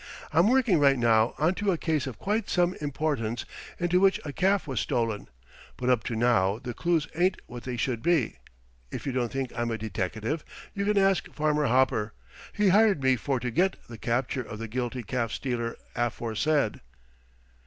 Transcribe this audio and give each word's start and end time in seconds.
I'm 0.33 0.47
working 0.47 0.79
right 0.79 0.97
now 0.97 1.35
onto 1.37 1.71
a 1.71 1.77
case 1.77 2.07
of 2.07 2.17
quite 2.17 2.49
some 2.49 2.73
importance, 2.81 3.45
into 3.79 3.99
which 3.99 4.19
a 4.25 4.33
calf 4.33 4.65
was 4.65 4.79
stolen, 4.79 5.29
but 5.77 5.91
up 5.91 6.03
to 6.05 6.15
now 6.15 6.57
the 6.57 6.73
clues 6.73 7.07
ain't 7.13 7.39
what 7.45 7.65
they 7.65 7.77
should 7.77 8.01
be. 8.01 8.37
If 8.89 9.05
you 9.05 9.11
don't 9.11 9.31
think 9.31 9.51
I'm 9.55 9.69
a 9.69 9.77
deteckative 9.77 10.43
you 10.73 10.85
can 10.85 10.97
ask 10.97 11.31
Farmer 11.31 11.67
Hopper. 11.67 12.13
He 12.51 12.69
hired 12.69 13.03
me 13.03 13.15
for 13.15 13.39
to 13.41 13.51
get 13.51 13.75
the 13.89 13.97
capture 13.99 14.41
of 14.41 14.57
the 14.57 14.67
guilty 14.67 15.03
calf 15.03 15.33
stealer 15.33 15.77
aforesaid." 15.95 16.81